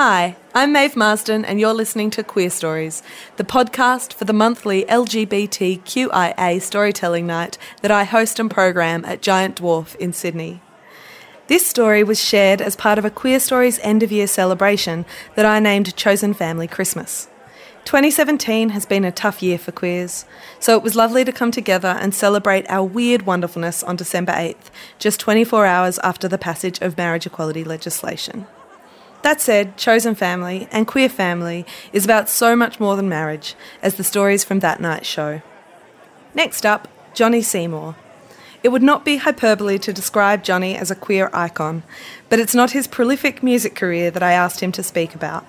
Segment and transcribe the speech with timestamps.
[0.00, 3.02] Hi, I'm Maeve Marsden, and you're listening to Queer Stories,
[3.36, 9.60] the podcast for the monthly LGBTQIA storytelling night that I host and program at Giant
[9.60, 10.62] Dwarf in Sydney.
[11.48, 15.44] This story was shared as part of a Queer Stories end of year celebration that
[15.44, 17.26] I named Chosen Family Christmas.
[17.84, 20.26] 2017 has been a tough year for queers,
[20.60, 24.70] so it was lovely to come together and celebrate our weird wonderfulness on December 8th,
[25.00, 28.46] just 24 hours after the passage of marriage equality legislation.
[29.22, 33.94] That said, Chosen Family and Queer Family is about so much more than marriage, as
[33.94, 35.42] the stories from that night show.
[36.34, 37.96] Next up, Jonny Seymour.
[38.62, 41.82] It would not be hyperbole to describe Jonny as a queer icon,
[42.28, 45.46] but it's not his prolific music career that I asked him to speak about.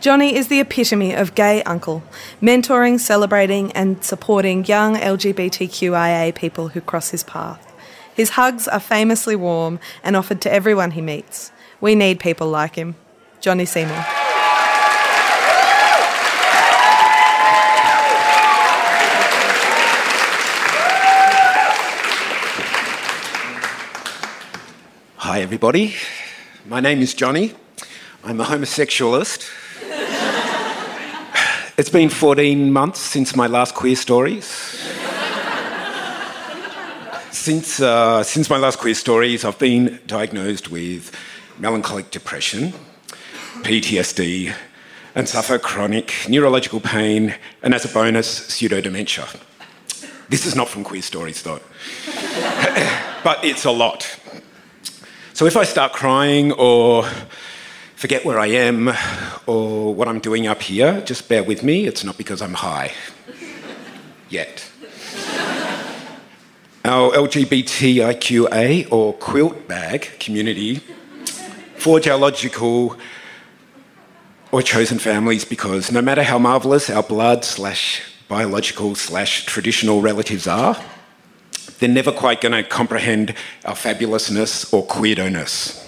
[0.00, 2.02] Jonny is the epitome of gay uncle,
[2.40, 7.64] mentoring, celebrating, and supporting young LGBTQIA people who cross his path.
[8.14, 11.52] His hugs are famously warm and offered to everyone he meets.
[11.80, 12.96] We need people like him.
[13.40, 13.94] Jonny Seymour.
[25.18, 25.94] Hi, everybody.
[26.66, 27.54] My name is Jonny.
[28.24, 29.48] I'm a homosexualist.
[31.78, 34.46] it's been 14 months since my last queer stories.
[37.30, 41.14] since, uh, since my last queer stories, I've been diagnosed with
[41.58, 42.72] melancholic depression,
[43.62, 44.54] PTSD,
[45.14, 49.26] and suffer chronic neurological pain, and as a bonus, pseudo dementia.
[50.28, 51.60] This is not from Queer Stories, though.
[53.24, 54.06] but it's a lot.
[55.32, 57.04] So if I start crying or
[57.96, 58.90] forget where I am
[59.46, 61.86] or what I'm doing up here, just bear with me.
[61.86, 62.92] It's not because I'm high.
[64.28, 64.70] Yet.
[66.84, 70.80] Our LGBTIQA or quilt bag community
[71.78, 72.96] forge our logical
[74.50, 80.46] or chosen families because no matter how marvellous our blood slash biological slash traditional relatives
[80.46, 80.76] are,
[81.78, 83.34] they're never quite going to comprehend
[83.64, 85.84] our fabulousness or queerdoness.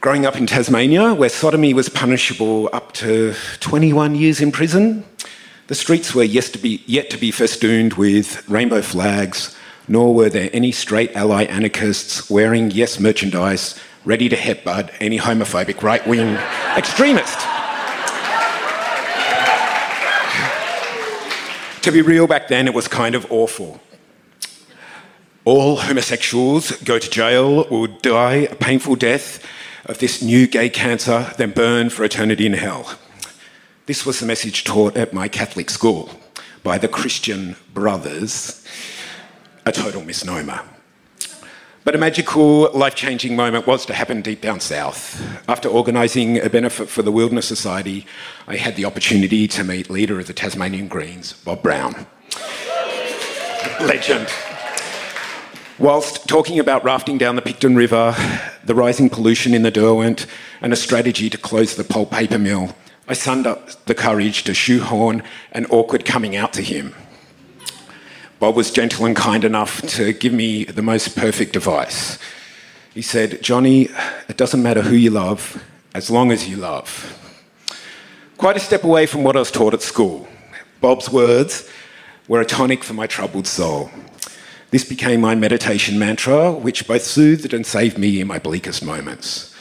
[0.00, 5.04] Growing up in Tasmania, where sodomy was punishable up to 21 years in prison,
[5.66, 9.56] the streets were yet to be, yet to be festooned with rainbow flags,
[9.88, 15.82] nor were there any straight ally anarchists wearing yes merchandise ready to headbutt any homophobic
[15.82, 16.34] right wing
[16.76, 17.38] extremist.
[21.82, 23.80] to be real, back then it was kind of awful.
[25.44, 29.44] All homosexuals go to jail or die a painful death
[29.86, 32.98] of this new gay cancer, then burn for eternity in hell.
[33.86, 36.10] This was the message taught at my Catholic school
[36.62, 38.64] by the Christian Brothers,
[39.66, 40.60] a total misnomer.
[41.82, 45.20] But a magical, life changing moment was to happen deep down south.
[45.48, 48.06] After organising a benefit for the Wilderness Society,
[48.46, 52.06] I had the opportunity to meet leader of the Tasmanian Greens, Bob Brown.
[53.80, 54.28] Legend.
[55.78, 58.14] Whilst talking about rafting down the Picton River,
[58.62, 60.26] the rising pollution in the Derwent,
[60.60, 62.76] and a strategy to close the pulp paper mill,
[63.08, 65.22] I summoned up the courage to shoehorn
[65.52, 66.94] an awkward coming out to him.
[68.40, 72.18] Bob was gentle and kind enough to give me the most perfect advice.
[72.94, 73.90] He said, Jonny,
[74.30, 75.62] it doesn't matter who you love,
[75.94, 77.18] as long as you love.
[78.38, 80.26] Quite a step away from what I was taught at school.
[80.80, 81.68] Bob's words
[82.28, 83.90] were a tonic for my troubled soul.
[84.70, 89.54] This became my meditation mantra, which both soothed and saved me in my bleakest moments.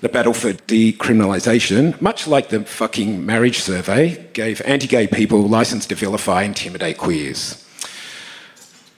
[0.00, 5.84] The battle for decriminalisation, much like the fucking marriage survey, gave anti gay people license
[5.88, 7.61] to vilify and intimidate queers.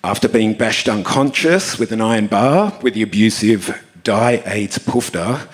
[0.05, 5.49] After being bashed unconscious with an iron bar with the abusive die AIDS poofter,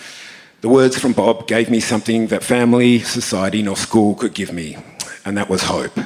[0.60, 4.76] the words from Bob gave me something that family, society, nor school could give me,
[5.24, 5.96] and that was hope.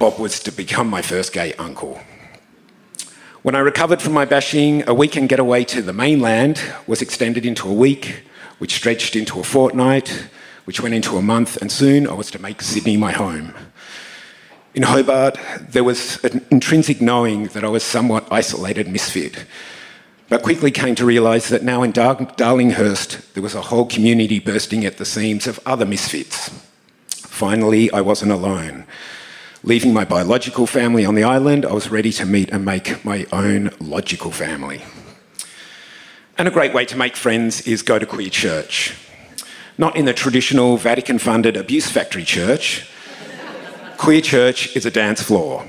[0.00, 2.00] Bob was to become my first gay uncle.
[3.42, 7.68] When I recovered from my bashing, a weekend getaway to the mainland was extended into
[7.68, 8.24] a week,
[8.58, 10.26] which stretched into a fortnight,
[10.64, 13.54] which went into a month, and soon I was to make Sydney my home.
[14.74, 19.46] In Hobart, there was an intrinsic knowing that I was somewhat isolated misfit.
[20.28, 24.40] but quickly came to realise that now in Dar- Darlinghurst there was a whole community
[24.40, 26.50] bursting at the seams of other misfits.
[27.08, 28.84] Finally, I wasn't alone.
[29.62, 33.26] Leaving my biological family on the island, I was ready to meet and make my
[33.32, 34.82] own logical family.
[36.36, 38.94] And a great way to make friends is go to queer church.
[39.78, 42.88] Not in the traditional Vatican funded abuse factory church.
[43.96, 45.64] Queer church is a dance floor.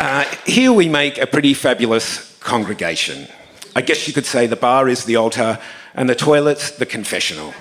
[0.00, 3.26] Uh, here we make a pretty fabulous congregation.
[3.74, 5.58] I guess you could say the bar is the altar
[5.94, 7.54] and the toilet's the confessional.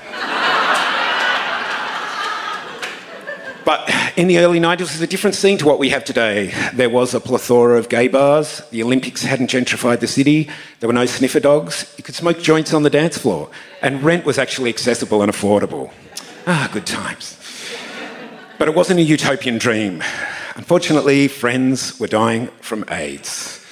[3.65, 6.53] But in the early 90s, it was a different scene to what we have today.
[6.73, 8.61] There was a plethora of gay bars.
[8.69, 10.49] The Olympics hadn't gentrified the city.
[10.79, 11.93] There were no sniffer dogs.
[11.97, 13.49] You could smoke joints on the dance floor.
[13.81, 15.91] And rent was actually accessible and affordable.
[16.45, 17.39] Ah, good times.
[18.59, 20.03] But it wasn't a utopian dream.
[20.55, 23.65] Unfortunately, friends were dying from AIDS.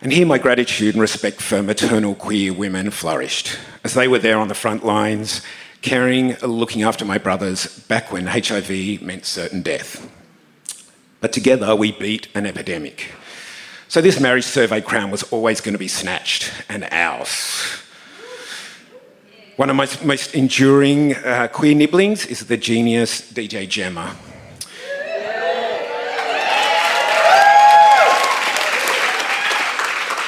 [0.00, 4.38] And here my gratitude and respect for maternal queer women flourished, as they were there
[4.38, 5.42] on the front lines,
[5.82, 10.10] caring, looking after my brothers back when HIV meant certain death.
[11.20, 13.12] But together we beat an epidemic.
[13.88, 17.82] So this marriage survey crown was always going to be snatched and ours.
[19.56, 24.16] One of my most enduring uh, queer nibblings is the genius DJ Gemma.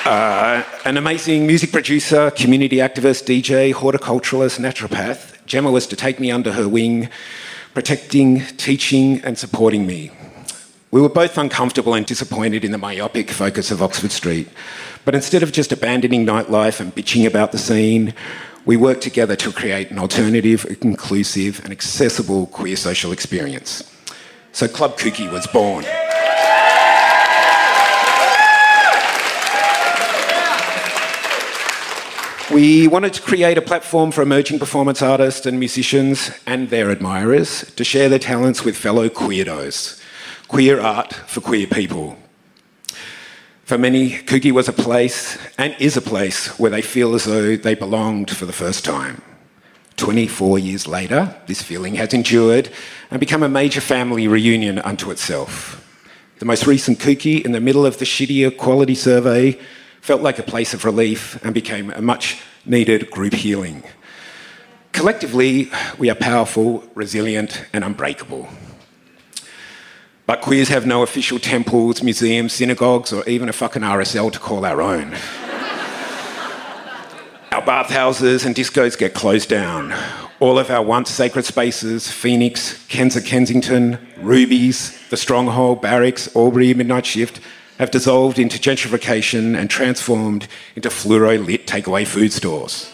[0.05, 6.31] Uh, an amazing music producer, community activist, DJ, horticulturalist, naturopath, Gemma was to take me
[6.31, 7.09] under her wing,
[7.75, 10.13] protecting, teaching, and supporting me.
[10.93, 14.49] We were both uncomfortable and disappointed in the myopic focus of Oxford Street,
[15.05, 18.15] but instead of just abandoning nightlife and bitching about the scene,
[18.65, 23.83] we worked together to create an alternative, inclusive, and accessible queer social experience.
[24.53, 25.85] So Club Kooky was born.
[32.53, 37.73] We wanted to create a platform for emerging performance artists and musicians and their admirers
[37.77, 40.03] to share their talents with fellow queerdos.
[40.49, 42.17] Queer art for queer people.
[43.63, 47.55] For many, Kooky was a place and is a place where they feel as though
[47.55, 49.23] they belonged for the first time.
[49.95, 52.69] 24 years later, this feeling has endured
[53.13, 55.87] and become a major family reunion unto itself.
[56.41, 59.57] The most recent Kooky in the middle of the shittier quality survey
[60.01, 63.83] felt like a place of relief and became a much needed group healing.
[64.93, 68.49] Collectively, we are powerful, resilient, and unbreakable.
[70.27, 74.65] But queers have no official temples, museums, synagogues, or even a fucking RSL to call
[74.65, 75.15] our own.
[77.53, 79.93] our bathhouses and discos get closed down.
[80.39, 87.07] All of our once sacred spaces, Phoenix, Kenza Kensington, Ruby's, the Stronghold, Barracks, Albury, Midnight
[87.07, 87.41] Shift,
[87.81, 90.47] have dissolved into gentrification and transformed
[90.77, 92.93] into fluoro lit takeaway food stores.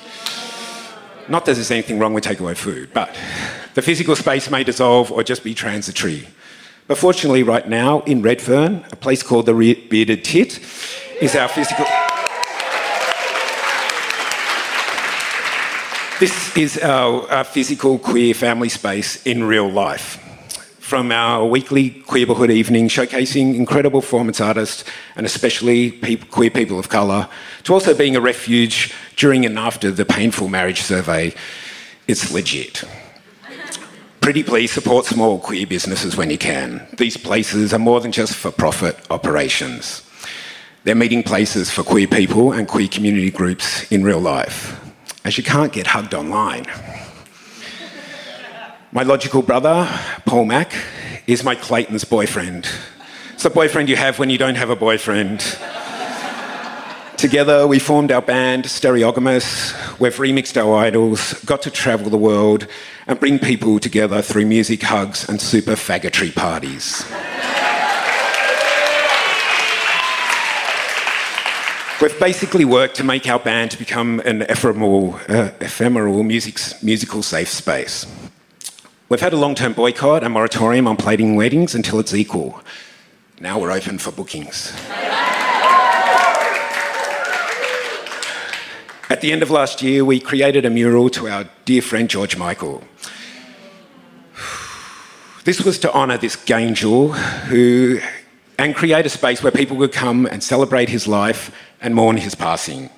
[1.29, 3.13] Not that there's anything wrong with takeaway food, but
[3.75, 6.29] the physical space may dissolve or just be transitory.
[6.87, 9.55] But fortunately, right now in Redfern, a place called the
[9.91, 10.61] Bearded Tit
[11.21, 11.85] is our physical.
[16.21, 20.23] This is our, our physical queer family space in real life
[20.87, 24.85] from our weekly Queerborhood evening showcasing incredible performance artists
[25.17, 27.29] and especially people, queer people of colour,
[27.65, 31.35] to also being a refuge during and after the painful marriage survey.
[32.07, 32.85] It's legit.
[34.21, 36.87] Pretty please support small queer businesses when you can.
[36.97, 40.09] These places are more than just for profit operations.
[40.85, 44.81] They're meeting places for queer people and queer community groups in real life,
[45.25, 46.67] as you can't get hugged online.
[48.93, 49.89] My logical brother,
[50.27, 50.73] Paul Mac,
[51.27, 52.69] is my Clayton's boyfriend.
[53.35, 55.41] It's the boyfriend you have when you don't have a boyfriend.
[57.17, 59.99] Together, we formed our band, Stereogamous.
[59.99, 62.69] We've remixed our idols, got to travel the world,
[63.09, 67.05] and bring people together through music, hugs, and super faggotry parties.
[72.01, 77.49] We've basically worked to make our band become an ephemeral, uh, ephemeral music, musical safe
[77.49, 78.07] space.
[79.09, 82.61] We've had a long term boycott and moratorium on plating weddings until it's equal.
[83.39, 84.73] Now we're open for bookings.
[89.09, 92.37] At the end of last year, we created a mural to our dear friend George
[92.37, 92.83] Michael.
[95.45, 98.01] This was to honour this angel who,
[98.59, 102.35] and create a space where people could come and celebrate his life and mourn his
[102.35, 102.91] passing.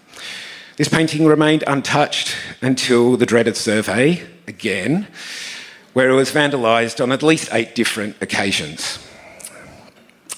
[0.79, 5.07] This painting remained untouched until the dreaded survey, again,
[5.93, 8.99] where it was vandalised on at least eight different occasions.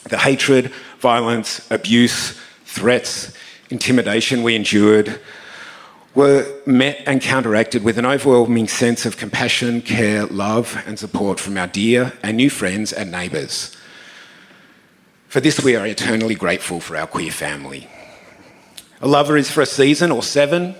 [0.09, 3.33] The hatred, violence, abuse, threats,
[3.71, 5.21] intimidation we endured
[6.15, 11.57] were met and counteracted with an overwhelming sense of compassion, care, love, and support from
[11.57, 13.77] our dear and new friends and neighbours.
[15.29, 17.89] For this, we are eternally grateful for our queer family.
[19.01, 20.75] A lover is for a season or seven,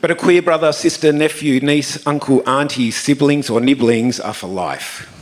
[0.00, 5.12] but a queer brother, sister, nephew, niece, uncle, auntie, siblings, or nibblings are for life.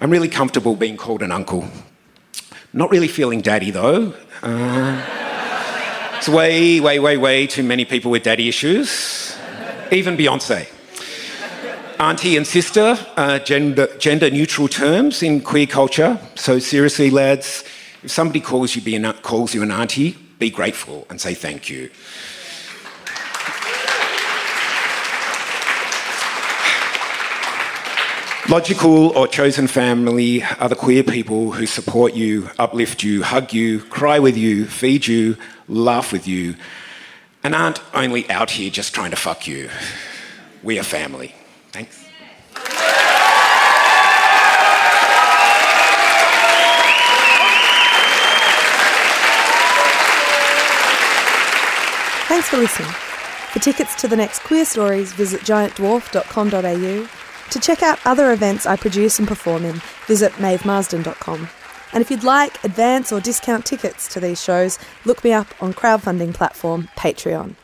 [0.00, 1.68] I'm really comfortable being called an uncle.
[2.72, 4.14] Not really feeling daddy though.
[4.42, 5.02] Uh,
[6.16, 9.36] it's way, way, way, way too many people with daddy issues.
[9.90, 10.68] Even Beyonce.
[11.98, 16.18] Auntie and sister are gender, gender neutral terms in queer culture.
[16.34, 17.64] So, seriously, lads,
[18.02, 21.88] if somebody calls you, an, calls you an auntie, be grateful and say thank you.
[28.48, 33.80] Logical or chosen family are the queer people who support you, uplift you, hug you,
[33.80, 35.36] cry with you, feed you,
[35.66, 36.54] laugh with you,
[37.42, 39.68] and aren't only out here just trying to fuck you.
[40.62, 41.34] We are family.
[41.72, 42.04] Thanks.
[52.28, 52.92] Thanks for listening.
[53.52, 57.25] For tickets to the next Queer Stories, visit giantdwarf.com.au.
[57.50, 61.48] To check out other events I produce and perform in, visit maevemarsden.com.
[61.92, 65.72] And if you'd like advance or discount tickets to these shows, look me up on
[65.72, 67.54] crowdfunding platform Patreon.